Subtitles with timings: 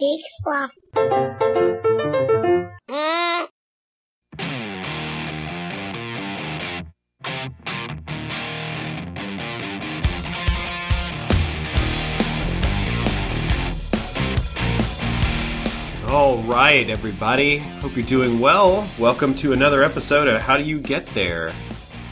[0.00, 0.74] big fluff.
[16.08, 17.58] All right, everybody.
[17.58, 18.88] Hope you're doing well.
[18.98, 21.52] Welcome to another episode of How Do You Get There?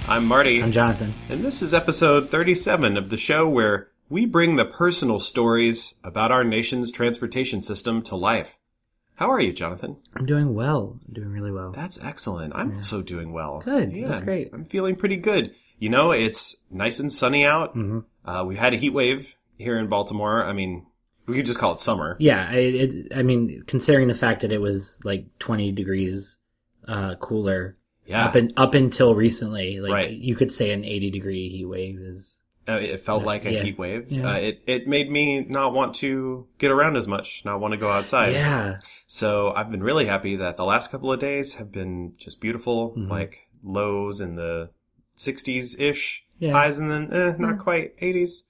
[0.06, 1.12] I'm Marty, I'm Jonathan.
[1.28, 6.32] and this is episode 37 of the show where we bring the personal stories about
[6.32, 8.56] our nation's transportation system to life.
[9.16, 9.96] How are you, Jonathan?
[10.14, 10.98] I'm doing well.
[11.08, 11.72] I'm doing really well.
[11.72, 12.54] That's excellent.
[12.54, 13.60] I'm also doing well.
[13.64, 13.92] Good.
[13.92, 14.50] Yeah, That's great.
[14.52, 15.52] I'm feeling pretty good.
[15.80, 17.76] You know, it's nice and sunny out.
[17.76, 18.04] Mhm.
[18.24, 20.44] Uh, we had a heat wave here in Baltimore.
[20.44, 20.86] I mean,
[21.26, 22.16] we could just call it summer.
[22.20, 26.38] Yeah, I, it, I mean, considering the fact that it was like 20 degrees
[26.86, 28.24] uh, cooler Yeah.
[28.26, 30.10] up in, up until recently, like Right.
[30.12, 32.37] you could say an 80 degree heat wave is.
[32.68, 33.62] Uh, it felt like a Yeah.
[33.62, 34.10] heat wave.
[34.12, 34.30] Yeah.
[34.32, 37.78] Uh, it it made me not want to get around as much, not want to
[37.78, 38.34] go outside.
[38.34, 42.40] yeah, So I've been really happy that the last couple of days have been just
[42.42, 43.08] beautiful, Mhm.
[43.08, 44.68] like lows in the
[45.16, 46.52] 60s ish, Yeah.
[46.52, 48.44] highs in the eh, not quite 80s.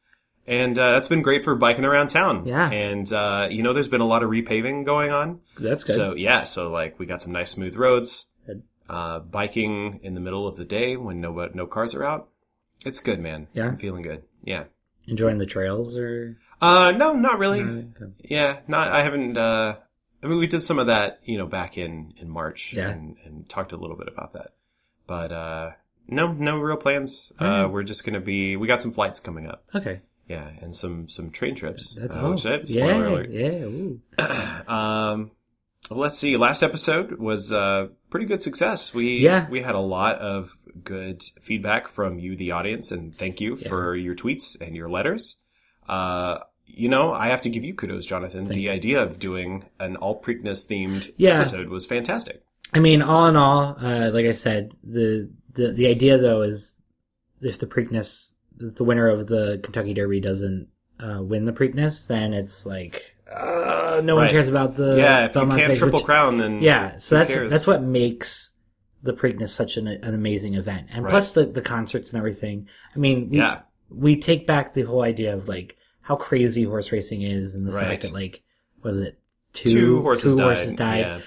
[0.46, 2.46] And uh, that's been great for biking around town.
[2.46, 2.70] Yeah.
[2.70, 5.40] And, uh, you know, there's been a lot of repaving going on.
[5.60, 5.94] that's good.
[5.96, 8.24] So, yeah, so like we got some nice smooth roads.
[8.88, 12.28] Uh, biking in the middle of the day when no, no cars are out.
[12.86, 13.48] It's good, man.
[13.52, 13.66] Yeah?
[13.66, 14.22] I'm feeling good.
[14.42, 14.64] Yeah.
[15.06, 16.36] Enjoying the trails or?
[16.60, 17.62] Uh, no, not really.
[17.62, 18.12] No, okay.
[18.20, 18.92] Yeah, not.
[18.92, 19.36] I haven't.
[19.36, 19.76] Uh,
[20.22, 22.88] I mean, we did some of that, you know, back in in March, Yeah.
[22.88, 24.52] and and talked a little bit about that.
[25.06, 25.70] But uh,
[26.08, 27.32] no, no real plans.
[27.38, 28.56] Uh, we're just gonna be.
[28.56, 29.64] We got some flights coming up.
[29.74, 30.00] Okay.
[30.28, 31.94] Yeah, and some some train trips.
[31.94, 33.30] That's uh, which, uh, yeah, alert.
[33.30, 33.48] yeah.
[33.62, 34.00] Ooh.
[34.68, 35.30] um,
[35.90, 36.36] let's see.
[36.36, 38.94] Last episode was uh pretty good success.
[38.94, 39.48] We Yeah.
[39.50, 43.68] we had a lot of good feedback from you, the audience, and thank you Yeah.
[43.68, 45.36] for your tweets and your letters.
[45.88, 48.44] Uh, you know, I have to give you kudos, Jonathan.
[48.46, 51.40] Thank the idea of doing an all Preakness themed Yeah.
[51.40, 52.42] episode was fantastic.
[52.74, 56.76] I mean, all in all, uh, like I said, the, the the idea though is
[57.40, 60.68] if the Preakness, the winner of the Kentucky Derby doesn't
[61.00, 63.14] uh, win the Preakness, then it's like
[63.98, 66.98] uh, no one cares about the yeah, if you can't triple which- crown, then Yeah,
[66.98, 67.50] so who that's cares?
[67.52, 68.50] that's what makes
[69.02, 71.10] the Preakness such an, an amazing event, and Right.
[71.10, 72.68] plus the the concerts and everything.
[72.94, 73.60] I mean, we, Yeah,
[73.90, 77.72] we take back the whole idea of like how crazy horse racing is, and the
[77.72, 77.84] Right.
[77.86, 78.42] fact that like
[78.80, 79.18] what is it
[79.52, 80.44] two, two, horses two died.
[80.56, 81.20] horses died Yeah.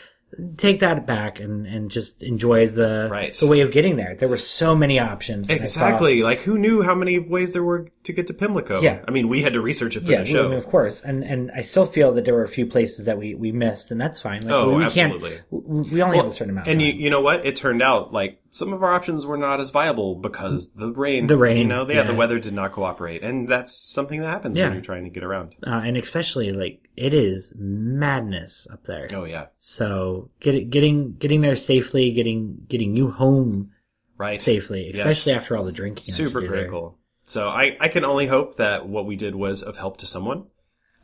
[0.57, 3.33] Take that back and, and just enjoy the Right.
[3.33, 4.15] the way of getting there.
[4.15, 5.49] There were so many options.
[5.49, 6.23] Exactly.
[6.23, 8.81] Like, who knew how many ways there were to get to Pimlico?
[8.81, 9.03] Yeah.
[9.07, 10.45] I mean, we had to research it for yeah, the show.
[10.45, 13.05] I mean, of course, and and I still feel that there were a few places
[13.05, 14.41] that we, we missed, and that's fine.
[14.41, 15.31] Like, Oh, we absolutely.
[15.31, 16.67] Can't, we we only Well, have a certain amount.
[16.67, 17.45] And you, you know what?
[17.45, 21.27] It turned out like some of our options were not as viable because the rain.
[21.27, 24.57] The rain, You know, yeah, the weather did not cooperate, and that's something that happens
[24.57, 24.65] Yeah.
[24.65, 25.55] when you're trying to get around.
[25.65, 29.07] uh, and especially like it is madness up there.
[29.13, 33.71] Oh yeah, So get, getting getting there safely, getting getting you home
[34.17, 34.41] right.
[34.41, 34.99] safely, Yes.
[34.99, 36.13] especially after all the drinking.
[36.13, 36.57] Super do there.
[36.57, 36.97] critical.
[37.23, 40.45] So I, I can only hope that what we did was of help to someone.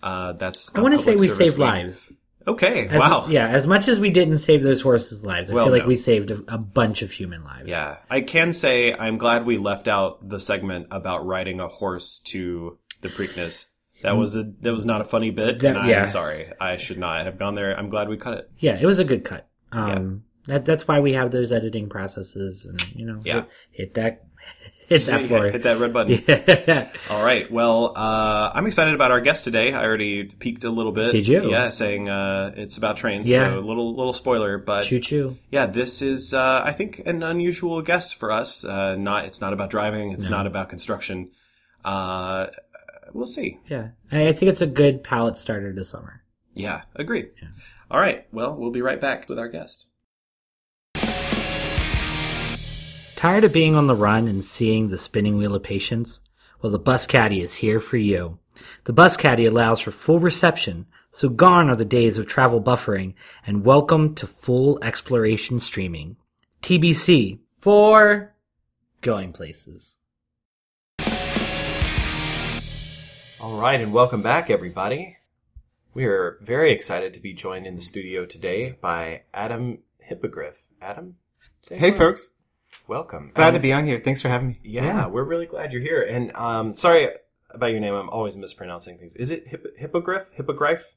[0.03, 0.75] Uh, that's.
[0.75, 2.12] I want to say we saved lives.
[2.47, 2.88] Okay.
[2.88, 3.28] As, wow.
[3.28, 5.88] Yeah, as much as we didn't save those horses' lives, I Well, feel like no.
[5.90, 7.68] we saved a, a bunch of human lives.
[7.68, 12.19] Yeah, I can say I'm glad we left out the segment about riding a horse
[12.28, 13.68] to the Preakness.
[14.03, 15.62] That was a that was not a funny bit, Mm.
[15.62, 16.06] That- and I'm yeah.
[16.06, 16.52] sorry.
[16.62, 17.75] I should not have gone there.
[17.78, 18.52] I'm glad we cut it.
[18.59, 19.47] Yeah, it was a good cut.
[19.72, 23.34] Um, that that's why we have those editing processes, and you know, Yeah.
[23.34, 24.24] hit, hit that,
[24.90, 25.46] hit that Hit, floor.
[25.50, 26.24] hit that red button.
[26.68, 26.90] Yeah.
[27.09, 27.52] All right.
[27.52, 29.74] Well, uh, I'm excited about our guest today.
[29.74, 31.12] I already peeked a little bit.
[31.12, 31.50] Did you?
[31.52, 33.28] Yeah, saying uh, it's about trains.
[33.30, 33.50] Yeah.
[33.52, 35.38] So a little little spoiler, but Choo choo.
[35.52, 38.64] yeah, this is uh, I think an unusual guest for us.
[38.64, 40.12] Uh, not it's not about driving.
[40.12, 40.38] It's No.
[40.38, 41.31] not about construction.
[41.84, 42.48] Uh,
[43.14, 43.59] we'll see.
[43.68, 46.24] Yeah, I I think it's a good palate starter to summer.
[46.54, 47.30] Yeah, agreed.
[47.42, 47.50] Yeah.
[47.92, 48.25] All right.
[48.31, 49.87] Well, we'll be right back with our guest.
[53.17, 56.19] Tired of being on the run and seeing the spinning wheel of patience?
[56.61, 58.38] Well, the Bus Caddy is here for you.
[58.83, 63.15] The Bus Caddy allows for full reception, so gone are the days of travel buffering,
[63.44, 66.18] and welcome to full exploration streaming.
[66.62, 68.36] TBC for
[69.01, 69.97] going places.
[73.42, 75.18] All right, and welcome back, everybody.
[75.95, 80.57] We are very excited to be joined in the studio today by Adam Hippogriff.
[80.80, 81.15] Adam,
[81.63, 81.97] say Hey, hello.
[81.97, 82.30] folks.
[82.88, 83.31] Welcome.
[83.34, 84.00] Glad Um, to be on here.
[84.04, 84.60] Thanks for having me.
[84.63, 86.01] Yeah, we're really glad you're here.
[86.04, 87.10] And um, sorry
[87.50, 87.94] about your name.
[87.94, 89.13] I'm always mispronouncing things.
[89.16, 90.28] Is it Hipp- Hippogriff?
[90.34, 90.94] Hippogriff?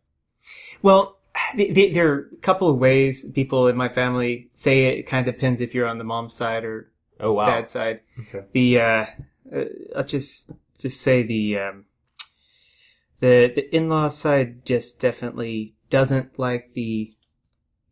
[0.83, 1.19] Well,
[1.57, 4.99] th- th- there are a couple of ways people in my family say it.
[4.99, 7.47] It kind of depends if you're on the mom's side or Oh wow.
[7.47, 8.01] dad's side.
[8.19, 8.45] Okay.
[8.53, 9.07] The uh,
[9.55, 9.65] uh,
[9.97, 11.85] I'll just just say the um,
[13.21, 17.13] the the in-law side just definitely doesn't like the,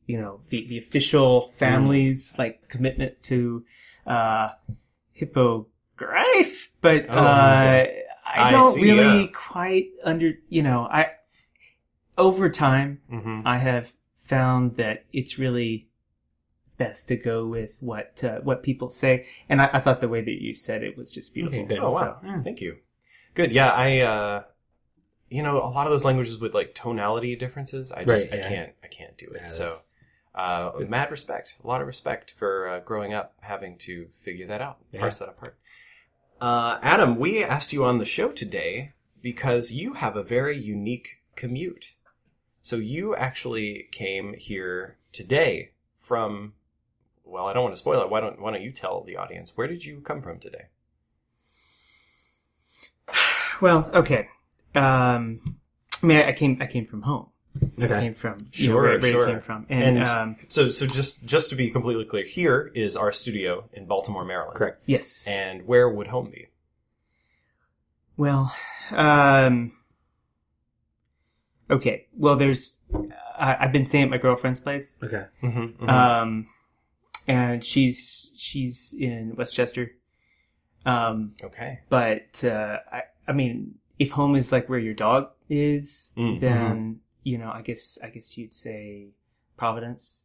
[0.07, 3.61] you know, the, the official families like commitment to,
[4.09, 4.51] uh,
[5.13, 8.03] hippogriff, but, Oh, uh, okay.
[8.27, 9.33] I I don't see, really yeah.
[9.35, 11.13] quite under, you know, I,
[12.17, 13.93] over time, hmm I have
[14.25, 15.89] found that it's really
[16.77, 19.27] best to go with what, uh, what people say.
[19.49, 21.61] And I, I thought the way that you said it was just beautiful.
[21.61, 21.79] Okay, good.
[21.83, 22.77] Oh wow, So, thank you.
[23.35, 23.53] Good.
[23.53, 24.01] Yeah, I.
[24.01, 24.43] uh
[25.31, 28.49] You know, a lot of those languages with like tonality differences, I just Right, I
[28.49, 29.43] can't I can't do it.
[29.43, 29.79] Yeah, so,
[30.39, 34.61] uh, mad respect, a lot of respect for uh, growing up having to figure that
[34.63, 35.01] out, Yeah.
[35.01, 35.59] parse that apart.
[36.41, 41.17] Uh, Adam, we asked you on the show today because you have a very unique
[41.35, 41.95] commute.
[42.63, 46.55] So you actually came here today from.
[47.25, 48.09] Well, I don't want to spoil it.
[48.11, 50.67] Why don't Why don't you tell the audience where did you come from today?
[53.61, 54.29] Well, okay.
[54.77, 55.59] Um,
[56.01, 57.31] I mean, I came, I came from home.
[57.81, 58.01] I Okay.
[58.01, 59.29] came from, you know, Sure, where, where sure.
[59.29, 59.67] I came from.
[59.69, 63.69] And, And- um, So, so just just to be completely clear, here is our studio
[63.73, 64.57] in Baltimore, Maryland.
[64.57, 64.83] Correct.
[64.87, 65.25] yes.
[65.27, 66.47] And where would home be?
[68.17, 68.55] Well,
[68.91, 69.73] um,
[71.71, 72.07] okay.
[72.17, 72.79] Well, there's,
[73.39, 74.97] I, I've been staying at my girlfriend's place.
[75.03, 75.25] Okay.
[75.43, 76.49] Mm-hmm, Um,
[77.29, 79.93] and she's, she's in Westchester.
[80.87, 81.81] Um, okay.
[81.89, 87.01] but, uh, I, I mean, if home is like where your dog is, Mm, then,
[87.29, 89.09] you know, I guess, I guess you'd say
[89.57, 90.25] Providence.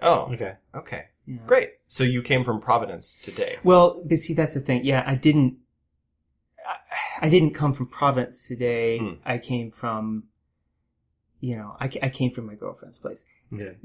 [0.00, 0.54] Oh, Okay.
[0.74, 1.02] okay.
[1.26, 1.42] you know.
[1.46, 1.70] Great.
[1.88, 3.58] So you came from Providence today.
[3.62, 4.84] Well, but see, that's the thing.
[4.84, 5.58] Yeah, I didn't.
[6.66, 8.98] I, I didn't come from Providence today.
[8.98, 9.12] Hmm.
[9.24, 10.24] I came from,
[11.40, 13.26] you know, I, I came from my girlfriend's place.
[13.52, 13.76] Okay.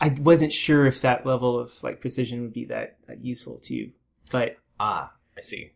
[0.00, 3.74] I wasn't sure if that level of like precision would be that, that useful to
[3.74, 3.92] you,
[4.30, 5.72] but Ah, I see.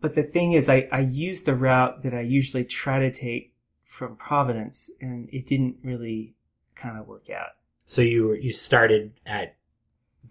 [0.00, 3.53] but the thing is, I I use the route that I usually try to take
[3.94, 6.34] from Providence, and it didn't really
[6.74, 7.50] kind of work out.
[7.86, 9.56] So you were, you started at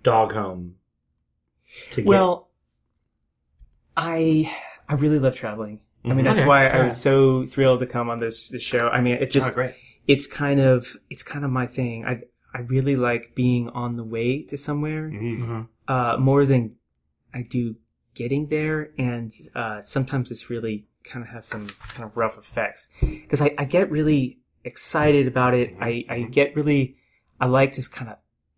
[0.03, 0.75] dog home.
[1.91, 2.49] To get, Well,
[3.95, 4.53] I
[4.89, 5.79] I really love traveling.
[6.03, 8.89] I mean, that's Okay, why I was so thrilled to come on this, this show.
[8.89, 9.75] I mean, it just, oh, great.
[10.05, 12.03] it's kind of, it's kind of my thing.
[12.05, 12.23] I,
[12.53, 15.39] I really like being on the way to somewhere, Mhm.
[15.39, 15.67] Mhm.
[15.87, 16.75] uh, more than
[17.33, 17.77] I do
[18.13, 18.91] getting there.
[18.97, 23.53] And, uh, sometimes it's really kind of has some kind of rough effects because I,
[23.57, 25.75] I get really excited about it.
[25.79, 26.95] I, I get really,
[27.39, 28.17] I like to kind of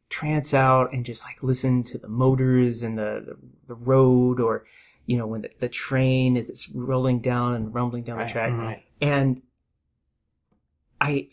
[0.10, 3.38] trance out and just like listen to the motors and the, the,
[3.70, 4.66] the road or,
[5.08, 8.52] you know, when the, the train is it's rolling down and rumbling down the track.
[8.54, 8.84] right.
[9.02, 9.42] And
[11.02, 11.28] I,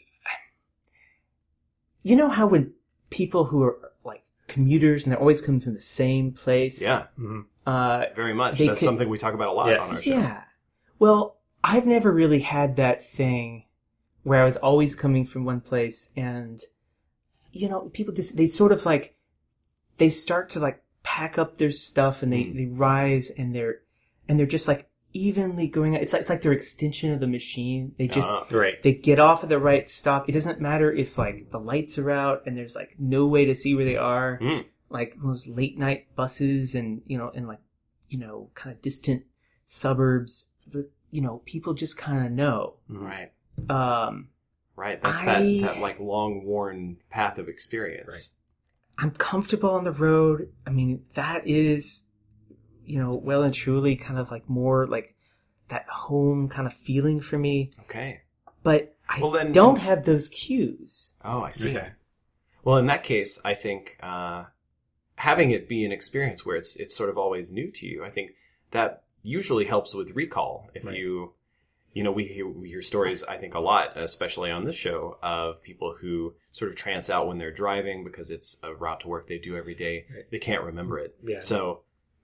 [2.03, 2.73] you know how when
[3.11, 6.81] people who are like commuters and they're always coming from the same place.
[6.82, 7.44] Yeah, Mhm.
[7.67, 8.58] Uh, very much.
[8.58, 9.82] That's could- something we talk about a lot Yes.
[9.82, 10.11] on our show.
[10.11, 10.43] yeah.
[11.03, 13.65] Well, I've never really had that thing
[14.23, 16.61] where I was always coming from one place and,
[17.51, 19.17] you know, people just, they sort of like,
[19.97, 22.55] they start to like pack up their stuff and they, Mm.
[22.55, 23.81] they rise and they're,
[24.29, 27.97] and they're just like evenly going, it's like, it's like their extension of the machine.
[27.99, 28.81] They just, Uh, Right.
[28.85, 30.29] they get off at the right stop.
[30.29, 33.57] It doesn't matter if like the lights are out and there's like no way to
[33.57, 34.39] see where they are.
[34.41, 34.67] Mm.
[34.89, 37.61] Like those late night buses and, you know, and like,
[38.09, 39.25] you know, kind of distant
[39.67, 42.75] suburbs, the, you know, people just kind of know.
[42.88, 43.32] right,
[43.69, 44.29] Um,
[44.76, 45.03] right.
[45.03, 45.26] That's I-
[45.61, 48.13] that that like long worn path of experience.
[48.15, 48.29] Right.
[48.98, 50.53] I'm comfortable on the road.
[50.67, 52.05] I mean, that is,
[52.84, 55.15] you know, well and truly kind of like more like
[55.69, 57.70] that home kind of feeling for me.
[57.81, 58.20] Okay.
[58.63, 61.13] But I Well, then- don't have those cues.
[61.25, 61.77] Oh, I see.
[61.77, 61.91] Okay.
[62.65, 64.44] Well, in that case, I think uh,
[65.17, 68.10] having it be an experience where it's it's sort of always new to you, I
[68.10, 68.32] think
[68.70, 70.69] that usually helps with recall.
[70.74, 70.96] If Right.
[70.96, 71.32] you,
[71.94, 75.19] you know, we hear, we hear stories, I think, a lot, especially on this show,
[75.22, 79.08] of people who sort of trance out when they're driving because it's a route to
[79.08, 80.06] work they do every day.
[80.14, 80.24] Right.
[80.31, 81.14] They can't remember it.
[81.22, 81.41] Yeah.
[81.41, 81.81] So,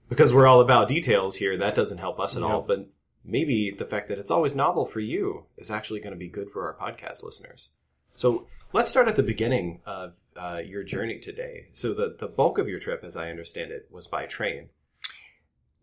[0.09, 2.61] because we're all about details here, that doesn't help us at all.
[2.63, 2.87] But
[3.23, 6.49] maybe the fact that it's always novel for you is actually going to be good
[6.51, 7.69] for our podcast listeners.
[8.15, 11.67] So let's start at the beginning of uh, your journey today.
[11.73, 14.69] So the the bulk of your trip, as I understand it, was by train.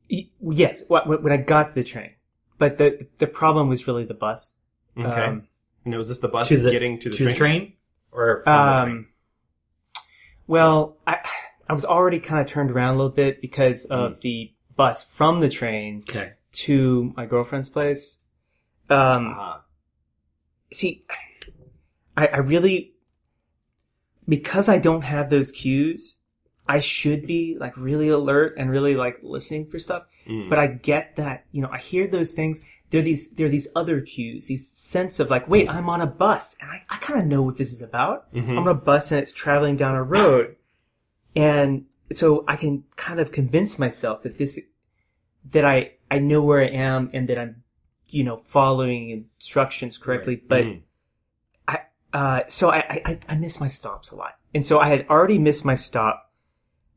[0.09, 2.13] Yes, wh- wh- when I got to the train,
[2.59, 4.55] but the the problem was really the bus.
[4.99, 5.09] Okay.
[5.09, 5.49] Um,
[5.85, 7.33] and was this the bus to the getting to the to train?
[7.35, 7.73] the train
[8.13, 8.97] or from the train?
[8.97, 9.07] um,
[10.47, 11.19] well, I
[11.69, 15.41] I was already kind of turned around a little bit because of the bus from
[15.41, 16.33] the train Okay.
[16.53, 18.21] to my girlfriend's place.
[18.89, 19.65] Um, Ah,
[20.73, 21.05] see,
[22.17, 22.93] I, I really,
[24.29, 26.19] because I don't have those cues,
[26.68, 30.04] I should be like really alert and really like listening for stuff.
[30.26, 30.50] mm.
[30.50, 32.61] But I get that, you know, I hear those things.
[32.90, 36.00] there are these there are these other cues, these sense of like, wait, I'm on
[36.00, 38.32] a bus, and I, I kind of know what this is about.
[38.32, 38.50] Mhm.
[38.50, 40.56] I'm on a bus and it's traveling down a road,
[41.35, 44.58] and so I can kind of convince myself that this
[45.52, 47.62] that I I know where I am and that I'm
[48.08, 50.80] you know following instructions correctly, but Mm.
[51.68, 51.78] I
[52.12, 55.38] uh so I, I I miss my stops a lot, and so I had already
[55.38, 56.25] missed my stop.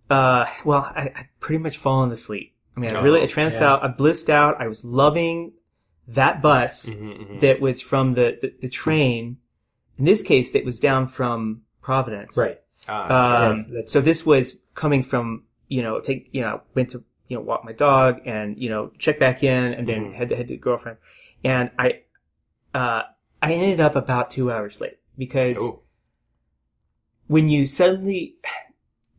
[0.09, 2.53] Uh, well, I I pretty much fallen asleep.
[2.75, 3.73] I mean, I really Oh, I tranced yeah.
[3.73, 4.59] out, I blissed out.
[4.59, 5.53] I was loving
[6.07, 7.39] that bus Mhm, mhm.
[7.41, 9.37] that was from the, the the train.
[9.97, 12.35] In this case, that was down from Providence.
[12.37, 12.59] Right.
[12.87, 16.89] Ah, Um, Yes, that's- so this was coming from, you know, take, you know, went
[16.91, 20.13] to, you know, walk my dog and, you know, check back in and then Mhm.
[20.15, 20.97] head to head to girlfriend.
[21.43, 22.01] And I,
[22.73, 23.03] uh,
[23.41, 25.81] I ended up about two hours late because oh,
[27.27, 28.35] when you suddenly,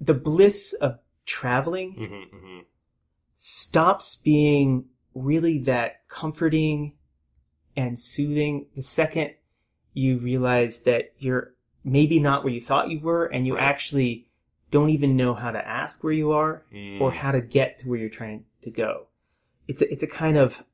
[0.00, 2.64] the bliss of traveling mhm, mhm.
[3.36, 6.94] stops being really that comforting
[7.76, 9.32] and soothing the second
[9.92, 11.52] you realize that you're
[11.84, 13.62] maybe not where you thought you were and you Right.
[13.64, 14.26] actually
[14.70, 17.00] don't even know how to ask where you are Mm.
[17.00, 19.06] or how to get to where you're trying to go.
[19.66, 20.64] It's a, it's a kind of,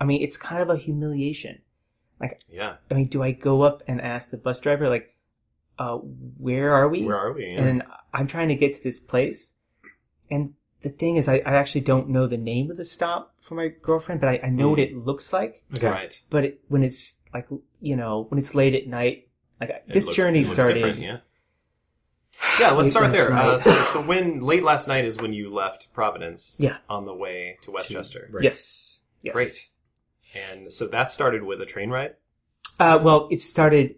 [0.00, 1.60] I mean, it's kind of a humiliation.
[2.20, 2.76] Like, yeah.
[2.90, 5.15] I mean, do I go up and ask the bus driver, like,
[5.78, 7.04] uh, where are we?
[7.04, 7.44] Where are we?
[7.46, 7.62] Yeah.
[7.62, 7.82] and
[8.14, 9.54] I'm trying to get to this place.
[10.30, 13.54] And the thing is, I, I actually don't know the name of the stop for
[13.54, 14.82] my girlfriend, but I, I know what Mm.
[14.90, 15.62] it looks like.
[15.74, 15.86] Okay.
[15.86, 16.20] Right.
[16.30, 17.48] But it, when it's like,
[17.80, 19.28] you know, when it's late at night,
[19.60, 20.74] like It this looks- journey it looks started.
[20.74, 21.18] different, Yeah.
[22.60, 23.32] Yeah, let's start there.
[23.32, 26.54] Uh, so, so when late last night is when you left Providence.
[26.58, 26.78] Yeah.
[26.88, 28.28] On the way to Westchester.
[28.30, 28.44] Right.
[28.44, 28.98] Yes.
[29.22, 29.32] Yes.
[29.32, 29.68] Great.
[30.34, 32.14] And so that started with a train ride.
[32.78, 33.94] Uh, well, it started.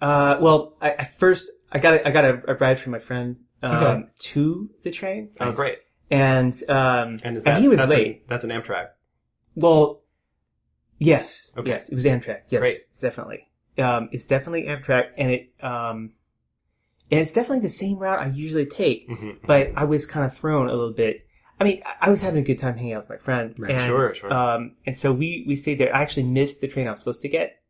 [0.00, 2.98] Uh, well, I, I first I got a, I got a, a ride from my
[2.98, 4.02] friend um, Okay.
[4.30, 5.78] to the train, Oh, great.
[6.10, 8.06] and um, And is that he was that's late.
[8.16, 8.88] An, that's an Amtrak.
[9.54, 10.00] Well,
[10.98, 11.68] yes, Okay.
[11.70, 12.42] yes, it was Amtrak.
[12.48, 12.76] Yes, Great.
[13.00, 13.48] definitely.
[13.78, 16.12] Um, it's definitely Amtrak, and it um,
[17.10, 19.08] and it's definitely the same route I usually take.
[19.08, 19.38] Mhm.
[19.46, 21.26] But I was kind of thrown a little bit.
[21.58, 23.72] I mean, I- I was having a good time hanging out with my friend, Right.
[23.72, 24.32] and, Sure, sure.
[24.32, 25.94] Um, and so we we stayed there.
[25.94, 27.60] I actually missed the train I was supposed to get,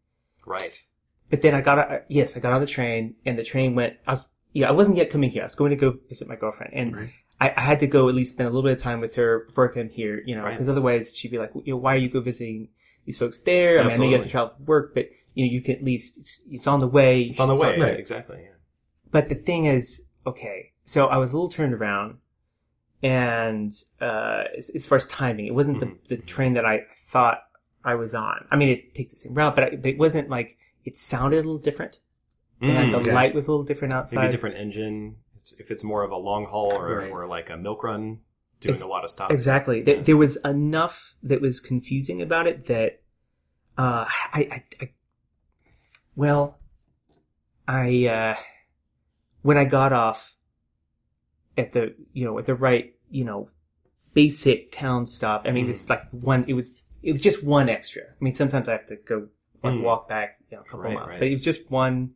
[0.46, 0.84] Right.
[1.30, 3.96] But then I got a, yes, I got on the train, and the train went.
[4.06, 5.42] I was yeah, I wasn't yet coming here.
[5.42, 7.10] I was going to go visit my girlfriend, and Right.
[7.40, 9.44] I, I had to go at least spend a little bit of time with her
[9.46, 10.50] before I came here, you know, Right.
[10.52, 12.68] because otherwise she'd be like, you know, why are you go visiting
[13.06, 13.78] these folks there?
[13.78, 15.76] I mean, I know you have to travel for work, but you know, you can
[15.76, 17.22] at least it's, it's on the way.
[17.22, 17.78] It's on the way.
[17.78, 17.98] Right.
[17.98, 18.40] Exactly.
[18.42, 18.48] Yeah.
[19.12, 22.18] But the thing is, okay, so I was a little turned around,
[23.02, 25.96] and uh, as, as far as timing, it wasn't Mhm.
[26.08, 27.42] the the train that I thought
[27.84, 28.46] I was on.
[28.50, 31.36] I mean, it takes the same route, but, I, but it wasn't like it sounded
[31.36, 31.98] a little different,
[32.60, 33.12] and Mm, the okay.
[33.12, 34.16] light was a little different outside.
[34.16, 35.16] Maybe a different engine.
[35.58, 37.10] If it's more of a long haul or, Right.
[37.10, 38.20] or like a milk run,
[38.60, 39.32] doing Ex- a lot of stops.
[39.32, 39.82] Exactly.
[39.82, 40.02] There, Yeah.
[40.02, 43.00] there was enough that was confusing about it that,
[43.78, 44.90] uh, I, I, I
[46.14, 46.58] well,
[47.66, 48.36] I, uh,
[49.42, 50.34] when I got off
[51.56, 53.48] at the, you know, at the right, you know,
[54.12, 57.68] basic town stop, I mean, it was like one, it was, it was just one
[57.68, 58.02] extra.
[58.02, 59.28] I mean, sometimes I have to go
[59.62, 59.82] like Mm.
[59.82, 61.18] walk back, you know, a couple Right, miles, right.
[61.20, 62.14] but it was just one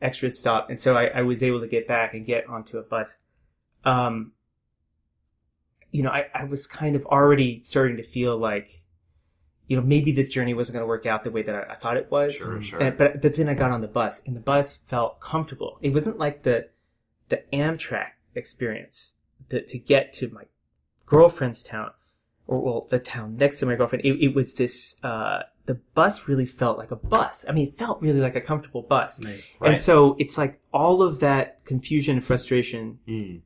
[0.00, 0.70] extra stop.
[0.70, 3.18] And so I, I was able to get back and get onto a bus.
[3.84, 4.32] Um,
[5.90, 8.82] you know, I, I was kind of already starting to feel like,
[9.66, 11.76] you know, maybe this journey wasn't going to work out the way that I, I
[11.76, 12.34] thought it was.
[12.34, 12.80] Sure, sure.
[12.80, 15.78] And, but but then I got on the bus, and the bus felt comfortable.
[15.82, 16.68] It wasn't like the
[17.28, 19.14] the Amtrak experience
[19.50, 20.44] that to get to my
[21.06, 21.90] girlfriend's town,
[22.48, 24.04] or well, the town next to my girlfriend.
[24.04, 24.96] It, it was this.
[25.04, 27.44] Uh, the bus really felt like a bus.
[27.48, 29.22] I mean, it felt really like a comfortable bus.
[29.22, 29.42] Right.
[29.60, 33.42] And so it's like all of that confusion and frustration Mm.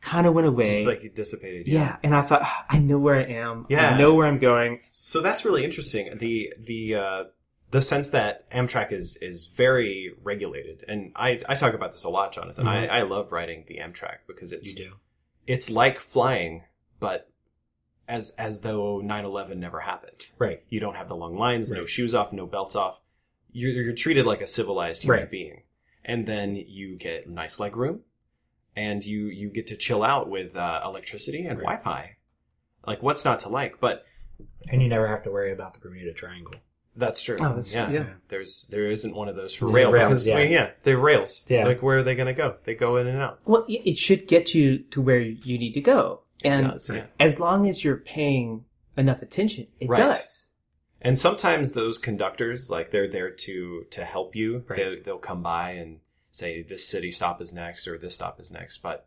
[0.00, 0.76] kind of went away.
[0.84, 1.66] Just like it dissipated.
[1.68, 1.96] yeah.
[2.02, 3.66] And I thought, "Ah, I know where I am.
[3.68, 3.90] Yeah.
[3.90, 4.80] I know where I'm going.
[4.90, 6.16] So that's really interesting.
[6.18, 7.24] The the uh,
[7.72, 12.08] the sense that Amtrak is is very regulated, and I I talk about this a
[12.10, 12.64] lot, Jonathan.
[12.64, 12.68] Mhm.
[12.90, 14.92] I, I love riding the Amtrak because it's You do.
[15.46, 16.62] it's like flying,
[17.00, 17.28] but
[18.08, 20.16] as as though 9-11 never happened.
[20.38, 20.62] Right.
[20.68, 23.00] You don't have the long lines, no shoes off, no belts off.
[23.52, 25.30] You're you're treated like a civilized human Right.
[25.30, 25.62] being,
[26.04, 28.00] and then you get nice leg room,
[28.76, 31.78] and you you get to chill out with uh, electricity and Right.
[31.82, 32.16] Wi-Fi.
[32.86, 33.80] Like what's not to like?
[33.80, 34.04] But
[34.68, 36.54] And you never have to worry about the Bermuda Triangle.
[36.96, 37.36] That's true.
[37.40, 37.90] Oh, that's- yeah.
[37.90, 38.06] yeah.
[38.28, 40.38] There's there isn't one of those for rail rails, because yeah.
[40.38, 40.48] yeah.
[40.50, 41.44] yeah, they're rails.
[41.48, 41.64] Yeah.
[41.64, 42.56] Like where are they gonna go?
[42.64, 43.38] They go in and out.
[43.46, 46.20] Well, it it should get you to where you need to go.
[46.42, 47.04] And it does, yeah.
[47.20, 48.64] as long as you're paying
[48.96, 49.98] enough attention, it Right.
[49.98, 50.52] does.
[51.00, 54.64] And sometimes those conductors, like they're there to to help you.
[54.66, 54.76] Right.
[54.78, 56.00] They, they'll come by and
[56.30, 59.06] say this city stop is next or this stop is next, but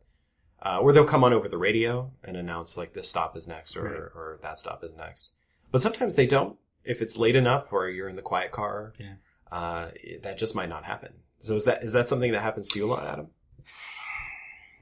[0.66, 3.76] uh, or they'll come on over the radio and announce like this stop is next
[3.76, 3.94] or Right.
[3.96, 5.32] or that stop is next.
[5.72, 6.58] But sometimes they don't.
[6.86, 9.16] if it's late enough or you're in the quiet car, Yeah.
[9.52, 9.92] uh,
[10.24, 11.12] that just might not happen.
[11.42, 13.28] So is that is that something that happens to you a lot, Adam?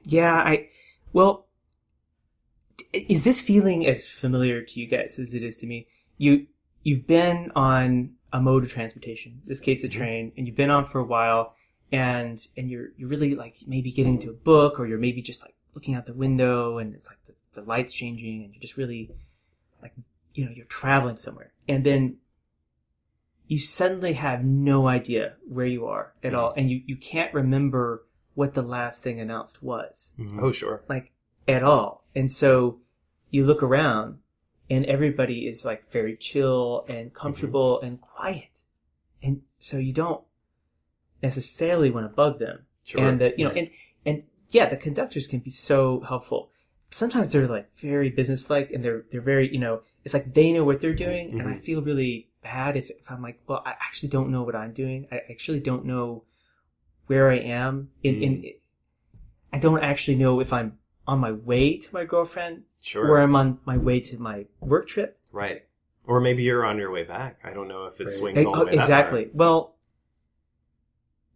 [0.04, 0.68] Yeah, I
[1.12, 1.45] well
[2.92, 5.86] is this feeling as familiar to you guys as it is to me?
[6.18, 6.46] You
[6.82, 9.98] you've been on a mode of transportation, in this case a mm-hmm.
[9.98, 11.54] train, and you've been on for a while
[11.92, 15.42] and and you're you're really like maybe getting to a book or you're maybe just
[15.42, 18.76] like looking out the window and it's like the, the lights changing and you're just
[18.76, 19.10] really
[19.82, 19.92] like
[20.36, 21.52] you know, you're traveling somewhere.
[21.66, 22.18] And then
[23.48, 26.40] you suddenly have no idea where you are at mm-hmm.
[26.40, 30.44] all and you, you can't remember what the last thing announced was mm-hmm.
[30.44, 30.82] Oh, sure.
[30.88, 31.12] like
[31.48, 32.04] at all.
[32.14, 32.80] And so
[33.30, 34.18] you look around
[34.68, 38.64] and everybody is like very chill and comfortable and quiet.
[39.22, 40.24] And so you don't
[41.22, 42.66] necessarily want to bug them.
[42.84, 43.00] Sure.
[43.06, 43.70] And that, you know, and,
[44.04, 46.50] and yeah, the conductors can be so helpful.
[46.90, 50.64] Sometimes they're like very businesslike and they're, they're very, you know, it's like they know
[50.64, 51.38] what they're doing.
[51.38, 51.60] And I Mhm.
[51.60, 55.08] feel really bad if, if I'm like, well, I actually don't know what I'm doing.
[55.10, 56.22] I actually don't know
[57.06, 58.52] where I am in, in,
[59.52, 63.08] I don't actually know if I'm on my way to my girlfriend Sure.
[63.08, 65.18] or I'm on my way to my work trip.
[65.32, 65.64] Right.
[66.06, 67.40] Or maybe you're on your way back.
[67.44, 68.12] I don't know if it Right.
[68.12, 69.30] swings all the oh, way that exactly.
[69.32, 69.74] Well,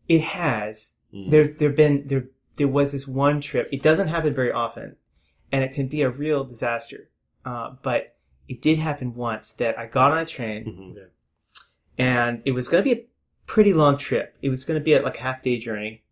[0.08, 0.94] it has.
[1.12, 1.30] Mm.
[1.30, 3.68] There, there been there there was this one trip.
[3.72, 4.96] It doesn't happen very often,
[5.50, 7.08] and it can be a real disaster.
[7.44, 8.14] Uh, but
[8.48, 11.06] it did happen once that I got on a train Mhm.
[11.98, 13.04] and it was going to be a
[13.46, 14.36] pretty long trip.
[14.42, 16.04] It was going to be a, like a half day journey,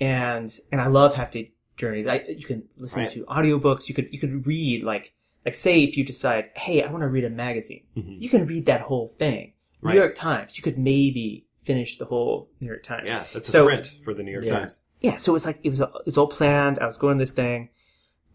[0.00, 2.06] and and I love half day journeys.
[2.06, 3.10] I you can listen Right.
[3.12, 3.88] to audiobooks.
[3.88, 5.12] You could you could read like
[5.44, 8.20] like say if you decide, hey, I want to read a magazine, Mhm.
[8.20, 9.54] you can read that whole thing.
[9.80, 9.94] Right.
[9.94, 10.56] New York Times.
[10.58, 13.08] You could maybe finish the whole New York Times.
[13.08, 14.58] Yeah, that's a So- sprint for the New York Yeah.
[14.60, 14.80] Times.
[15.00, 16.78] Yeah, so it was like it was it was all planned.
[16.78, 17.70] I was going this thing,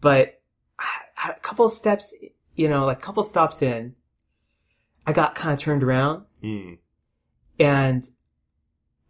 [0.00, 0.40] but
[1.28, 2.14] a couple steps,
[2.56, 3.94] you know, like a couple stops in,
[5.06, 6.78] I got kind of turned around Mm.
[7.58, 8.02] and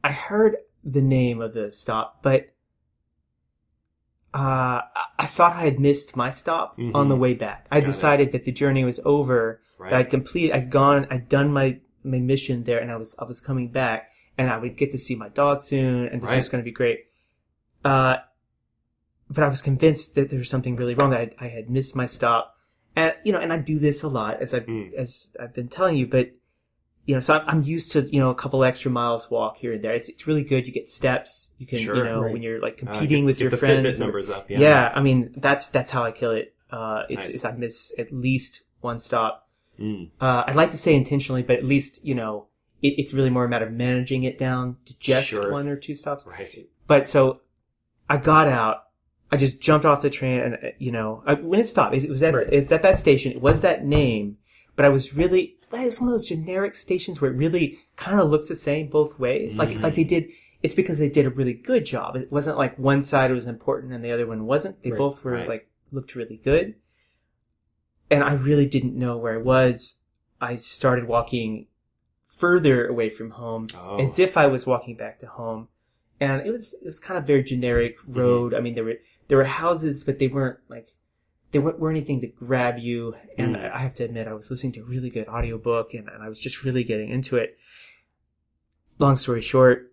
[0.04, 2.54] I heard the name of the stop, but
[4.36, 4.82] uh,
[5.18, 6.94] I- thought I had missed my stop Mhm.
[6.94, 7.66] on the way back.
[7.70, 7.86] I Got it.
[7.92, 9.90] decided that the journey was over, Right.
[9.90, 13.24] that I'd completed, I'd gone, I'd done my my mission there, and I was I
[13.24, 16.36] was coming back, and I would get to see my dog soon, and this Right.
[16.36, 17.06] was going to be great.
[17.84, 18.16] Uh,
[19.28, 21.10] but I was convinced that there was something really wrong.
[21.10, 22.56] That I, I had missed my stop,
[22.94, 24.92] and you know, and I do this a lot as I Mm.
[24.94, 26.30] as I've been telling you, but
[27.06, 29.72] you know, so I'm, I'm used to you know a couple extra miles walk here
[29.72, 29.94] and there.
[29.94, 30.66] It's it's really good.
[30.66, 31.52] You get steps.
[31.58, 31.96] You can Sure.
[31.96, 32.32] you know Right.
[32.32, 33.86] when you're like Uh, competing get- with get your the friends.
[33.86, 34.50] Fitbit or- numbers up.
[34.50, 34.58] yeah.
[34.60, 34.92] Yeah.
[34.94, 36.54] I mean that's that's how I kill it.
[36.70, 37.34] Uh, it's, Nice.
[37.36, 39.48] it's I miss at least one stop.
[39.80, 40.10] Mm.
[40.20, 42.48] Uh, I'd like to say intentionally, but at least you know
[42.82, 45.50] it, it's really more a matter of managing it down to just Sure.
[45.52, 46.26] one or two stops.
[46.26, 46.54] Right.
[46.86, 47.40] But so
[48.08, 48.82] I got out.
[49.30, 52.08] I just jumped off the train, and uh, you know, I, when it stopped, it
[52.08, 52.46] was at Right.
[52.52, 53.32] it's at that station.
[53.32, 54.38] It was that name,
[54.76, 57.80] but I was really well, it was one of those generic stations where it really
[57.96, 59.58] kind of looks the same both ways.
[59.58, 59.82] Like Mhm.
[59.82, 60.28] like they did.
[60.62, 62.16] It's because they did a really good job.
[62.16, 64.82] It wasn't like one side was important and the other one wasn't.
[64.82, 64.98] They Right.
[64.98, 65.48] both were Right.
[65.48, 66.74] like looked really good.
[68.10, 69.96] And I really didn't know where I was.
[70.40, 71.66] I started walking
[72.28, 73.96] further away from home Oh.
[73.98, 75.68] as if I was walking back to home.
[76.20, 78.18] And it was it was kind of very generic Mm-hmm.
[78.18, 78.54] road.
[78.54, 78.96] I mean, there were
[79.28, 80.88] there were houses, but they weren't like
[81.52, 83.14] they weren't, weren't anything to grab you.
[83.38, 83.72] And Mm.
[83.72, 86.28] I have to admit, I was listening to a really good audiobook, and, and I
[86.28, 87.56] was just really getting into it.
[88.98, 89.92] Long story short,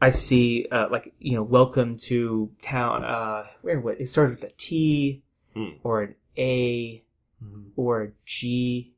[0.00, 3.04] I see uh, like you know, welcome to town.
[3.04, 5.22] Uh, where what it started with a T
[5.54, 5.68] Hmm.
[5.82, 7.02] or an A
[7.42, 7.64] Mhm.
[7.76, 8.92] or a G.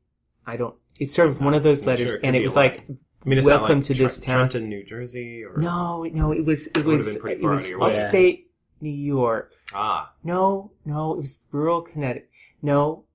[0.45, 0.75] I don't.
[0.97, 2.85] It started with one of those letters, sure it and it was like
[3.25, 4.49] I mean, Welcome like to Tre- this town.
[4.49, 8.48] Trenton, New Jersey, or No, no, it was it It was it was upstate
[8.81, 9.51] New York.
[9.73, 12.29] ah, No, no, it was rural Connecticut.
[12.61, 13.05] No,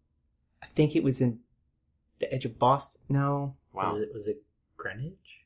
[0.63, 1.41] I think it was in
[2.19, 3.01] the edge of Boston.
[3.09, 3.93] No, wow.
[3.93, 4.43] Was it was it
[4.77, 5.45] Greenwich?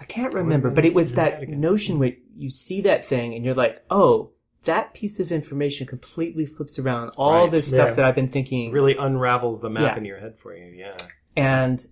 [0.00, 3.54] I can't remember, but it was that notion where you see that thing and you're
[3.54, 4.30] like, oh,
[4.64, 7.50] that piece of information completely flips around all Right.
[7.52, 7.94] this stuff Yeah.
[7.94, 8.70] that I've been thinking.
[8.70, 9.98] Really unravels the map Yeah.
[9.98, 10.66] in your head for you.
[10.66, 10.96] Yeah.
[11.36, 11.84] And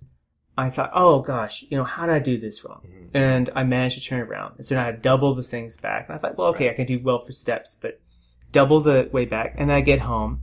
[0.59, 2.81] I thought, oh gosh, you know, how did I do this wrong?
[2.87, 3.11] Mhm.
[3.15, 4.55] And I managed to turn it around.
[4.57, 6.09] And so now I double the things back.
[6.09, 6.73] And I thought, well, okay, Right.
[6.73, 8.01] I can do well for steps, but
[8.53, 9.55] double the way back.
[9.59, 10.41] And then I get home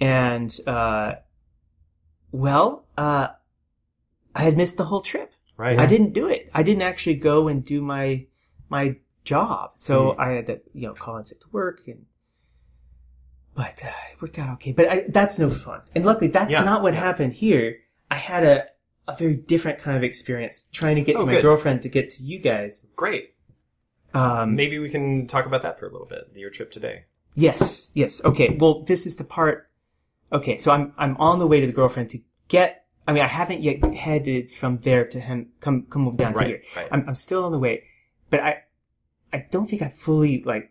[0.00, 1.14] and, uh,
[2.30, 3.28] well, uh,
[4.34, 5.32] I had missed the whole trip.
[5.56, 5.78] Right.
[5.78, 6.50] I didn't do it.
[6.54, 8.26] I didn't actually go and do my,
[8.68, 9.72] my job.
[9.76, 10.18] So Mhm.
[10.18, 12.06] I had to, you know, call in sick to work and,
[13.54, 14.72] but uh, it worked out okay.
[14.72, 15.82] But I, that's no fun.
[15.94, 17.00] And luckily, that's Yeah, not what yeah.
[17.00, 17.78] happened here.
[18.10, 18.64] I had a,
[19.20, 21.42] a very different kind of experience trying to get Oh, to my good.
[21.42, 22.86] girlfriend to get to you guys.
[22.96, 23.34] Great.
[24.14, 26.30] Um, Maybe we can talk about that for a little bit.
[26.34, 27.04] Your trip today.
[27.34, 28.22] yes, yes.
[28.24, 28.56] Okay.
[28.60, 29.70] Well, this is the part.
[30.32, 30.56] Okay.
[30.58, 33.62] So I'm, I'm on the way to the girlfriend to get I mean, I haven't
[33.62, 36.62] yet headed from there to him come come move down Right, here.
[36.76, 36.88] right.
[36.92, 37.82] I'm I'm still on the way,
[38.30, 38.62] but I
[39.32, 40.70] I don't think I fully like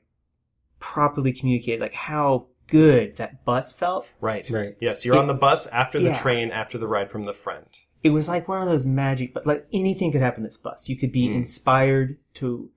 [0.79, 4.07] properly communicated like how good that bus felt.
[4.21, 4.49] Right.
[4.49, 4.77] Right.
[4.79, 6.21] Yes, you're It- on the bus after the Yeah.
[6.21, 7.65] train after the ride from the friend.
[8.03, 10.89] It was like one of those magic, but like anything could happen this bus.
[10.89, 11.35] You could be Mm.
[11.35, 12.69] inspired to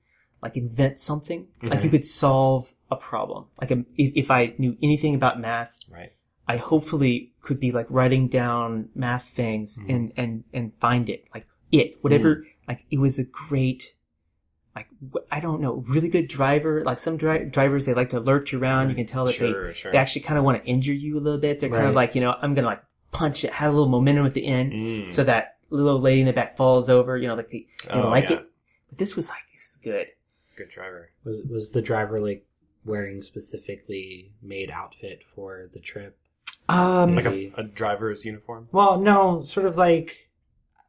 [0.43, 1.47] like invent something.
[1.63, 1.85] Like Mhm.
[1.85, 3.47] you could solve a problem.
[3.61, 6.13] Like um, if, I knew anything about math, Right.
[6.47, 9.95] I hopefully could be like writing down math things Mhm.
[9.95, 13.95] and and and find it like it whatever like it was a great
[14.77, 14.89] like
[15.33, 18.91] I don't know really good driver like some dri- drivers they like to lurch around
[18.91, 19.93] you can tell that Sure, they sure.
[19.93, 22.15] they actually kind of want to injure you a little bit they're kind of like
[22.15, 22.83] you know I'm gonna like
[23.15, 25.11] punch it had a little momentum at the end Mm.
[25.13, 28.09] so that little lady in the back falls over you know like they, they Oh,
[28.09, 28.37] like yeah.
[28.37, 28.47] it
[28.91, 30.09] but this was like this is good
[30.57, 31.11] Good driver.
[31.25, 32.47] Was was the driver like
[32.85, 36.17] wearing specifically made outfit for the trip?
[36.69, 38.69] um Like a, a driver's uniform.
[38.71, 40.29] Well, no, sort of like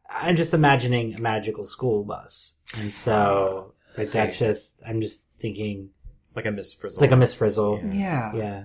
[0.07, 5.23] I'm just imagining a magical school bus, and so I like that's just I'm just
[5.39, 5.89] thinking
[6.35, 7.01] Like a Miss Frizzle.
[7.01, 7.81] like a Miss Frizzle.
[7.91, 8.63] yeah Yeah.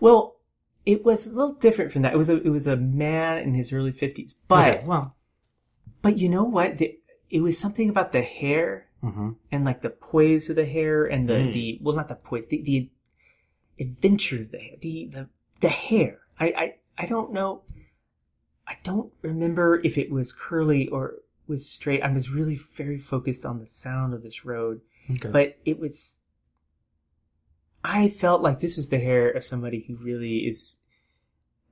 [0.00, 0.34] well
[0.86, 3.54] it was a little different from that it was a it was a man in
[3.54, 5.16] his early 50s but Okay, well.
[6.02, 6.78] But you know what?
[6.78, 11.04] The, it was something about the hair hmm and like the poise of the hair
[11.04, 11.52] and the, Mm.
[11.52, 12.90] the well, not the poise, the, the
[13.78, 15.28] adventure of the hair, the, the,
[15.60, 16.20] the hair.
[16.38, 17.62] I, I, I don't know.
[18.66, 21.16] I don't remember if it was curly or
[21.48, 22.02] was straight.
[22.02, 25.28] I was really very focused on the sound of this road, Okay.
[25.30, 26.18] but it was,
[27.82, 30.76] I felt like this was the hair of somebody who really is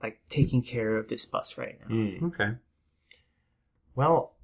[0.02, 1.94] like taking care of this bus right now.
[1.94, 2.22] Mm.
[2.34, 2.50] okay.
[3.94, 4.34] Well,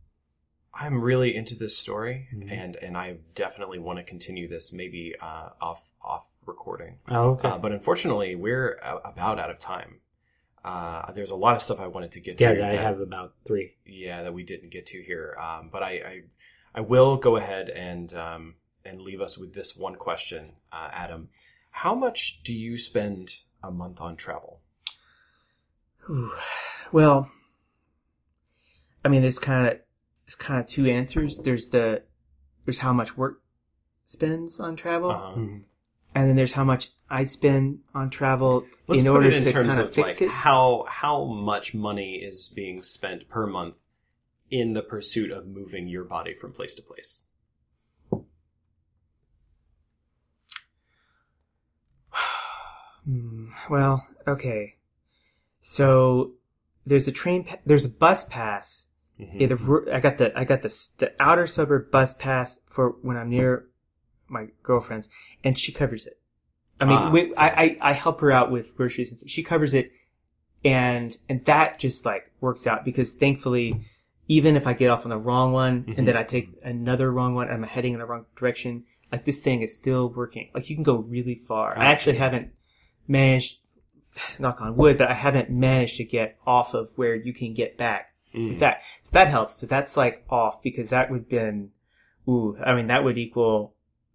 [0.74, 2.50] I'm really into this story, Mhm.
[2.50, 6.98] and and I definitely want to continue this, maybe uh, off off recording.
[7.08, 7.48] Oh, okay.
[7.48, 10.00] Uh, but unfortunately, we're a- about out of time.
[10.64, 12.44] Uh, there's a lot of stuff I wanted to get to.
[12.44, 13.76] yeah, I that- have about three.
[13.86, 15.36] yeah, that we didn't get to here.
[15.40, 16.22] Um, but I, I,
[16.74, 21.28] I will go ahead and um, and leave us with this one question, uh, Adam.
[21.78, 24.60] How much do you spend a month on travel?
[26.08, 26.32] Ooh.
[26.92, 27.30] Well,
[29.04, 29.80] I mean, there's kind of
[30.24, 31.40] there's kind of two answers.
[31.40, 32.02] There's the
[32.64, 33.42] there's how much work
[34.06, 35.34] spends on travel, Uh-huh.
[35.36, 35.64] Mhm.
[36.14, 39.44] and then there's how much I spend on travel Let's in put order it in
[39.44, 40.30] to terms kind of of fix like it.
[40.30, 43.74] how how much money is being spent per month
[44.50, 47.22] in the pursuit of moving your body from place to place.
[53.06, 54.76] Hmm, well, okay.
[55.60, 56.32] So
[56.86, 57.44] there's a train.
[57.44, 58.86] Pa- there's a bus pass.
[59.20, 59.40] Mhm.
[59.40, 63.16] Yeah, the, I got the I got the the outer suburb bus pass for when
[63.16, 63.66] I'm near
[64.28, 65.08] my girlfriend's,
[65.42, 66.18] and she covers it.
[66.80, 67.10] I mean, Ah.
[67.10, 69.28] we, I, I I help her out with groceries and stuff.
[69.30, 69.92] She covers it,
[70.64, 73.86] and and that just like works out because thankfully,
[74.26, 75.98] even if I get off on the wrong one Mhm.
[75.98, 78.84] and then I take another wrong one, and I'm heading in the wrong direction.
[79.12, 80.50] Like this thing is still working.
[80.54, 81.78] Like you can go really far.
[81.78, 82.50] I Ah, actually haven't
[83.06, 83.60] managed,
[84.38, 87.76] knock on wood, but I haven't managed to get off of where you can get
[87.76, 88.48] back Mm.
[88.48, 88.82] with that.
[89.02, 89.54] So that helps.
[89.54, 91.70] So that's like off because that would been,
[92.28, 93.74] ooh, I mean that would equal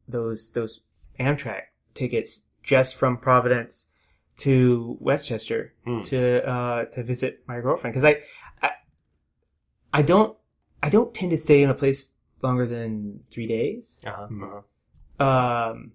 [0.09, 0.81] those those
[1.19, 1.61] Amtrak
[1.93, 3.85] tickets just from Providence
[4.39, 6.01] to Westchester Hmm.
[6.03, 8.21] to uh to visit my girlfriend because I,
[8.61, 8.71] I
[9.93, 10.37] I don't
[10.83, 13.99] I don't tend to stay in a place longer than three days.
[14.05, 14.43] Uh-huh, Mm.
[14.43, 15.23] uh-huh.
[15.71, 15.91] Um,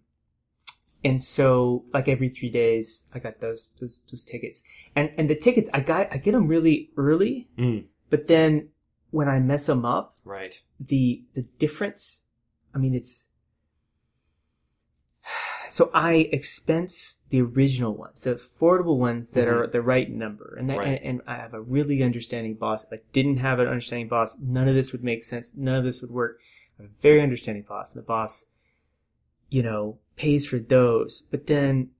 [1.04, 4.64] and so like every three days, I got those those those tickets,
[4.96, 7.84] and and the tickets I got I get them really early, Mm.
[8.10, 8.70] but then
[9.10, 10.60] when I mess them up, Right.
[10.80, 12.22] the the difference,
[12.74, 13.28] I mean it's.
[15.70, 20.70] So I expense the original ones, the affordable ones that are the right number, and
[20.70, 21.00] that, Right.
[21.02, 22.84] and, and I have a really understanding boss.
[22.84, 25.52] If I didn't have an understanding boss, none of this would make sense.
[25.56, 26.38] None of this would work.
[26.78, 28.46] I have a very understanding boss, and the boss,
[29.50, 31.22] you know, pays for those.
[31.30, 31.90] But then,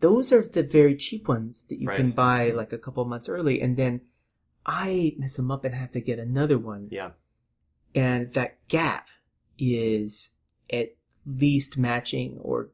[0.00, 3.60] those are the very cheap ones that you can buy like a couple months early,
[3.60, 4.02] and then
[4.64, 7.10] I mess them up and have to get another one Yeah.
[7.94, 9.08] and that gap
[9.58, 10.32] is
[10.72, 10.94] at
[11.26, 12.70] least matching or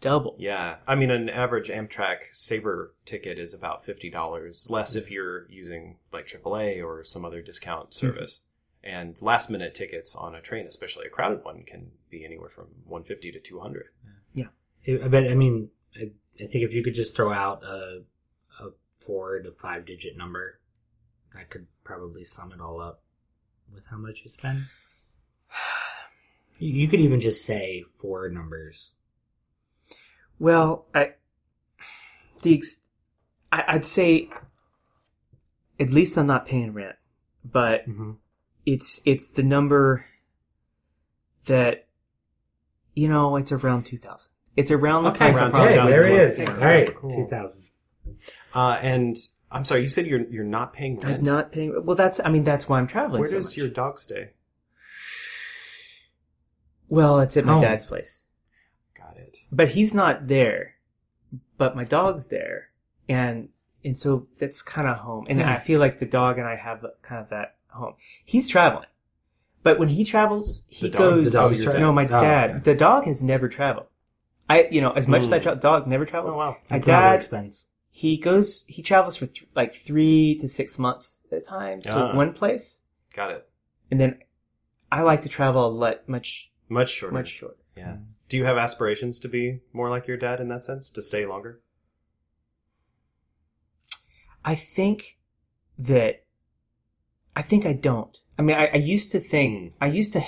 [0.00, 0.36] double.
[0.38, 0.76] Yeah.
[0.86, 5.98] I mean, an average Amtrak Saver ticket is about fifty dollars, less if you're using
[6.12, 8.06] like AAA or some other discount mm-hmm.
[8.06, 8.42] service.
[8.86, 12.66] And last minute tickets on a train, especially a crowded one, can be anywhere from
[12.84, 13.86] one fifty to two hundred.
[14.32, 14.46] Yeah,
[14.86, 15.28] I bet.
[15.28, 18.02] I mean, I, I think if you could just throw out a,
[18.60, 18.68] a
[19.04, 20.60] four to five digit number,
[21.34, 23.02] that could probably sum it all up
[23.74, 24.66] with how much you spend.
[26.58, 28.92] You, you could even just say four numbers.
[30.38, 31.14] Well, I
[32.42, 32.84] the ex-
[33.50, 34.30] I, I'd say
[35.80, 36.96] at least I'm not paying rent.
[37.44, 38.12] But Mm-hmm.
[38.66, 40.04] It's it's the number
[41.46, 41.86] that
[42.94, 44.32] you know it's around two thousand.
[44.56, 45.90] It's around the price around of probably 2,000.
[45.90, 46.20] there he Yeah.
[46.22, 46.38] is.
[46.38, 46.50] Yeah.
[46.54, 47.10] All right, Cool.
[47.10, 47.62] two thousand.
[48.54, 49.16] Uh, and
[49.52, 51.18] I'm sorry, you said you're you're not paying rent.
[51.18, 51.84] I'm not paying.
[51.84, 53.20] Well, that's I mean that's why I'm traveling.
[53.20, 53.56] Where so does much.
[53.56, 54.30] your dog stay?
[56.88, 57.62] Well, it's at my Home.
[57.62, 58.26] dad's place,
[58.96, 59.36] Got it.
[59.50, 60.74] but he's not there.
[61.58, 62.68] But my dog's there,
[63.08, 63.48] and
[63.84, 65.26] and so that's kind of home.
[65.28, 67.94] And I feel like the dog and I have kind of that home.
[68.24, 68.88] He's traveling,
[69.62, 71.24] but when he travels, he The dog- goes.
[71.24, 71.80] the dog your dad?
[71.80, 72.50] no, my Oh, dad.
[72.50, 72.58] okay.
[72.60, 73.86] The dog has never traveled.
[74.48, 75.50] I, you know, as much as that Hmm.
[75.50, 76.34] tra- dog never travels.
[76.34, 76.56] Oh wow.
[76.70, 77.66] My Travel dad, expense.
[77.90, 81.92] he goes, he travels for th- like three to six months at a time to
[81.92, 82.14] Ah.
[82.14, 82.82] one place,
[83.14, 83.48] Got it.
[83.90, 84.20] and then
[84.92, 87.14] I like to travel a lot much Much shorter.
[87.14, 87.56] much shorter.
[87.76, 87.96] Yeah.
[88.28, 90.90] Do you have aspirations to be more like your dad in that sense?
[90.90, 91.60] To stay longer?
[94.44, 95.18] I think
[95.78, 96.24] that
[97.36, 98.16] I think I don't.
[98.38, 99.84] I mean, I, I used to think Hmm.
[99.84, 100.22] I used to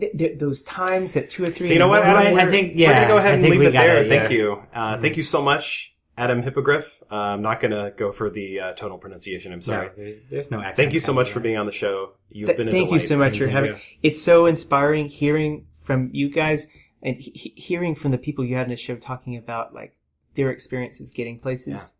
[0.00, 1.72] th- th- those times at two or three.
[1.72, 2.36] You know what, Adam?
[2.36, 4.08] I think- we're yeah, gonna go ahead and leave it there.
[4.08, 4.36] Thank yeah.
[4.36, 4.62] you.
[4.74, 7.02] Uh, Thank you so much, Adam Hippogriff.
[7.10, 9.52] Uh, I'm not gonna go for the uh, tonal pronunciation.
[9.52, 9.86] I'm sorry.
[9.88, 10.76] No, there's, there's no accent.
[10.76, 12.12] Thank you so much for being on the show.
[12.30, 13.76] You've Th- been a thank you so much for having.
[14.02, 16.68] It's so inspiring hearing from you guys
[17.02, 19.94] and he- he- hearing from the people you have in this show talking about like
[20.34, 21.94] their experiences getting places.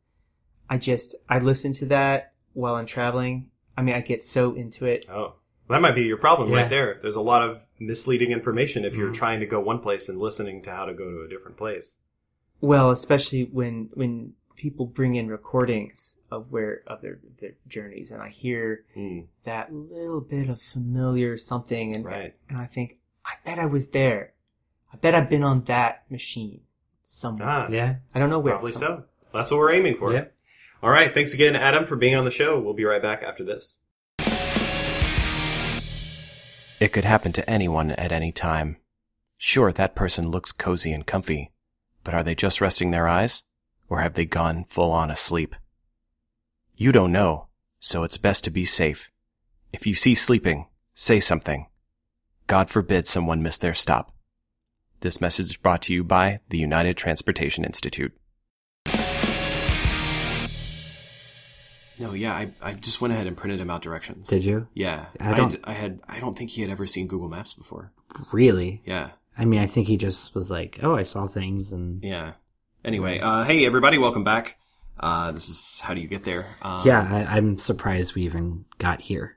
[0.69, 3.51] I just I listen to that while I'm traveling.
[3.79, 5.07] I mean, I get so into it.
[5.09, 5.35] Oh,
[5.71, 6.63] that might be your problem Yeah.
[6.63, 6.99] right there.
[7.01, 9.15] There's a lot of misleading information if you're Mhm.
[9.15, 11.97] trying to go one place and listening to how to go to a different place.
[12.61, 18.21] Well, especially when when people bring in recordings of where of their their journeys, and
[18.21, 22.35] I hear Hmm, that little bit of familiar something, and right.
[22.49, 24.33] and I think I bet I was there.
[24.93, 26.63] I bet I've been on that machine
[27.05, 27.49] somewhere.
[27.49, 27.97] Ah, Yeah.
[28.13, 28.55] I don't know where.
[28.55, 29.05] probably somewhere.
[29.23, 29.29] so.
[29.33, 30.13] That's what we're aiming for.
[30.13, 30.25] Yeah.
[30.83, 31.13] All right.
[31.13, 32.61] Thanks again, Adam, for being on the show.
[32.61, 33.81] We'll be right back after this.
[36.81, 38.77] It could happen to anyone at any time.
[39.37, 41.51] Sure, that person looks cozy and comfy,
[42.05, 43.43] but are they just resting their eyes?
[43.89, 45.57] Or have they gone full on asleep?
[46.77, 47.49] You don't know,
[47.81, 49.11] so it's best to be safe.
[49.73, 51.67] If you see sleeping, say something.
[52.47, 54.15] God forbid someone miss their stop.
[55.01, 58.13] This message is brought to you by the United Transportation Institute.
[61.99, 64.29] No, yeah, I, I just went ahead and printed him out directions.
[64.29, 66.01] Did you yeah, I I, don't- I had.
[66.09, 67.93] I don't think he had ever seen Google Maps before.
[68.33, 68.83] really?
[68.85, 72.33] Yeah, I mean, I think he just was like, "Oh, I saw things," and yeah.
[72.85, 74.59] Anyway, uh, hey everybody, welcome back.
[75.01, 76.47] Uh, this is how do you get there?
[76.63, 79.37] Um, yeah, I, I'm surprised we even got here.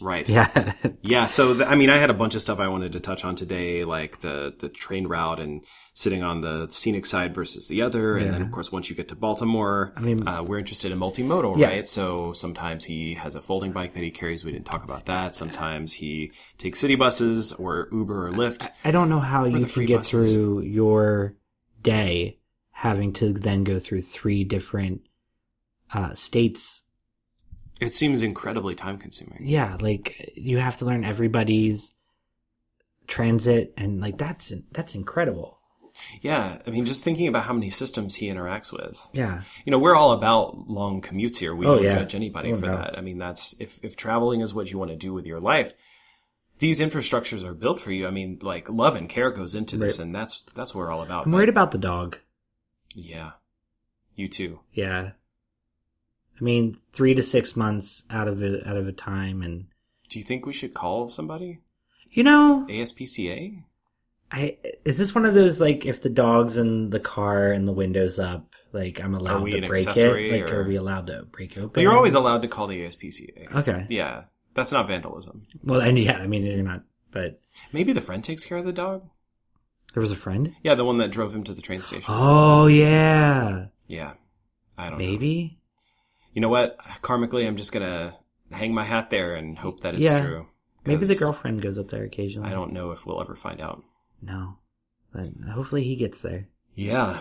[0.00, 0.28] Right.
[0.28, 3.00] Yeah, Yeah, so th- I mean, I had a bunch of stuff I wanted to
[3.00, 5.62] touch on today, like the the train route and
[5.94, 9.08] sitting on the scenic side versus the other, and then of course once you get
[9.08, 11.68] to Baltimore, I mean- uh, we're interested in multimodal, Yeah.
[11.68, 11.86] right?
[11.88, 14.44] So sometimes he has a folding bike that he carries.
[14.44, 15.34] We didn't talk about that.
[15.36, 18.68] Sometimes he takes city buses or Uber or Lyft.
[18.84, 20.10] I don't know how you can get buses.
[20.10, 21.34] through your
[21.82, 22.38] day
[22.70, 25.00] having to then go through three different
[25.94, 26.82] uh, states.
[27.80, 29.40] It seems incredibly time consuming.
[29.42, 31.92] Yeah, like you have to learn everybody's
[33.06, 35.58] transit, and like that's that's incredible.
[36.20, 39.06] Yeah, I mean, just thinking about how many systems he interacts with.
[39.12, 41.54] Yeah, you know, we're all about long commutes here.
[41.54, 41.94] We Oh, don't yeah.
[41.94, 42.76] judge anybody Oh, for no.
[42.76, 42.98] that.
[42.98, 45.72] I mean, that's if if traveling is what you want to do with your life,
[46.58, 48.06] these infrastructures are built for you.
[48.06, 50.06] I mean, like love and care goes into this, Right.
[50.06, 51.26] and that's that's what we're all about.
[51.26, 52.18] I'm worried about the dog.
[52.94, 53.32] Yeah,
[54.14, 54.60] you too.
[54.72, 55.12] Yeah,
[56.38, 59.66] I mean, three to six months out of it out of a time, and
[60.08, 61.60] Do you think we should call somebody?
[62.10, 63.62] you know, ASPCA?
[64.32, 67.72] I is this one of those like if the dog's in the car and the
[67.72, 70.32] windows up, like I'm allowed we to break it?
[70.32, 71.70] Like, or- are we allowed to break open?
[71.74, 73.54] But you're always allowed to call the ASPCA.
[73.56, 73.86] okay.
[73.88, 75.42] Yeah, that's not vandalism.
[75.62, 77.40] Well, and yeah, I mean you're not, but
[77.72, 79.08] Maybe the friend takes care of the dog.
[79.94, 80.54] there was a friend.
[80.62, 82.04] Yeah, the one that drove him to the train station.
[82.08, 84.14] Oh yeah, Yeah,
[84.76, 85.04] I don't know.
[86.36, 86.76] You know what?
[87.00, 88.14] Karmically, I'm just gonna
[88.52, 90.20] hang my hat there and hope that it's Yeah.
[90.20, 90.46] true.
[90.84, 92.48] Maybe the girlfriend goes up there occasionally.
[92.50, 93.82] I don't know if we'll ever find out.
[94.20, 94.58] No,
[95.14, 96.46] but hopefully he gets there.
[96.74, 97.20] Yeah.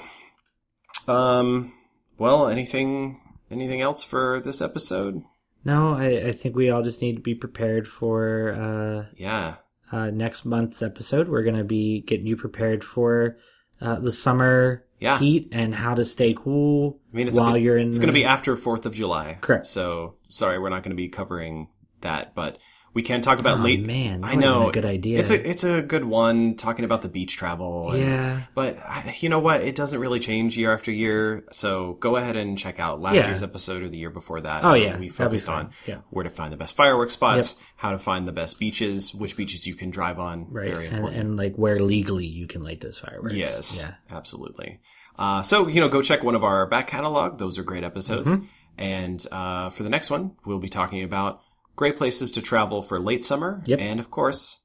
[1.07, 1.73] Um.
[2.17, 5.23] Well, anything anything else for this episode?
[5.63, 9.55] No, I, I think we all just need to be prepared for Uh, Yeah.
[9.93, 11.29] uh, next month's episode.
[11.29, 13.37] We're gonna be getting you prepared for
[13.81, 15.19] uh, the summer Yeah.
[15.19, 17.89] heat and how to stay cool I mean, it's while a bit- you're in.
[17.89, 19.37] It's going to be after Fourth of July.
[19.41, 19.65] Correct.
[19.67, 21.67] So sorry, we're not going to be covering
[22.01, 22.57] that, but
[22.95, 23.85] We can talk about Oh, late.
[23.85, 25.19] man, I know a good idea.
[25.19, 27.91] It's a it's a good one talking about the beach travel.
[27.91, 28.41] and- Yeah.
[28.55, 29.61] but I- you know what?
[29.61, 31.43] It doesn't really change year after year.
[31.51, 33.27] So go ahead and check out last Yeah.
[33.27, 34.63] year's episode or the year before that.
[34.63, 34.97] Oh, yeah.
[34.97, 35.97] we focused on Yeah.
[36.09, 39.67] where to find the best fireworks spots, how to find the best beaches, which beaches
[39.67, 40.47] you can drive on.
[40.49, 40.69] Right.
[40.71, 41.21] Very and, important.
[41.21, 43.33] and like where legally you can light those fireworks.
[43.35, 43.95] Yes, Yeah.
[44.15, 44.79] absolutely.
[45.19, 48.29] Uh, so you know, go check one of our back catalog; those are great episodes.
[48.31, 48.45] Mm-hmm.
[48.77, 51.41] And uh, for the next one, we'll be talking about
[51.75, 53.79] great places to travel for late summer, Yep.
[53.79, 54.61] and of course,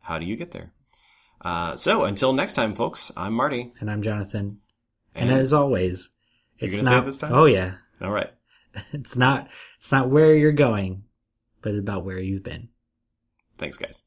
[0.00, 0.72] how do you get there?
[1.40, 3.72] Uh, so until next time, folks, I'm Marty.
[3.80, 4.60] And I'm Jonathan.
[5.14, 6.10] And, And- as always,
[6.58, 7.32] You're it's gonna not, say it this time?
[7.32, 7.74] Oh yeah.
[8.02, 8.30] All right,
[8.92, 11.04] It's not it's not where you're going,
[11.62, 12.68] but about where you've been.
[13.58, 14.04] thanks, guys.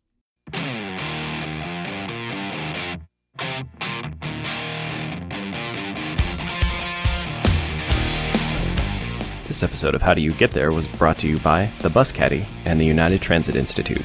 [9.54, 12.12] This episode of How Do You Get There was brought to you by The Bus
[12.12, 14.02] Caddy and the United Transit Institute.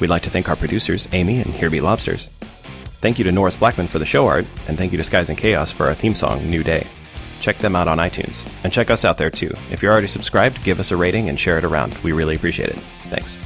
[0.00, 2.28] We'd like to thank our producers, Amy and Here Be Lobsters.
[3.02, 5.36] Thank you to Norris Blackman for the show art, and thank you to Skies and
[5.36, 6.86] Chaos for our theme song, New Day.
[7.42, 9.54] Check them out on iTunes, and check us out there too.
[9.70, 11.92] If you're already subscribed, give us a rating and share it around.
[11.98, 12.80] We really appreciate it.
[13.10, 13.36] Thanks.